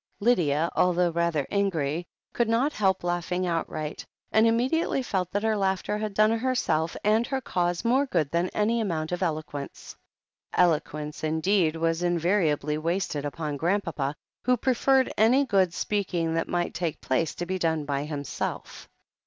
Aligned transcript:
Lydia, 0.19 0.71
although 0.75 1.11
rather 1.11 1.45
angry, 1.51 2.07
could 2.33 2.49
not 2.49 2.73
help 2.73 3.03
laugh 3.03 3.31
ing 3.31 3.45
outright, 3.45 4.03
and 4.31 4.47
immediately 4.47 5.03
felt 5.03 5.29
that 5.29 5.43
her 5.43 5.55
laughter 5.55 5.99
had 5.99 6.15
done 6.15 6.31
herself 6.31 6.97
and 7.03 7.27
her 7.27 7.39
cause 7.39 7.85
more 7.85 8.07
good 8.07 8.31
than 8.31 8.49
any 8.49 8.81
amount 8.81 9.11
of 9.11 9.21
eloquence. 9.21 9.95
Eloquence 10.55 11.23
indeed 11.23 11.75
was 11.75 12.01
invariably 12.01 12.79
wasted 12.79 13.25
upon 13.25 13.57
Grandpapa, 13.57 14.15
who 14.41 14.57
preferred 14.57 15.13
any 15.19 15.45
good 15.45 15.71
speaking 15.71 16.33
that 16.33 16.47
might 16.49 16.73
take 16.73 16.99
place 16.99 17.35
to 17.35 17.45
be 17.45 17.59
done 17.59 17.85
by 17.85 18.03
himself. 18.05 18.89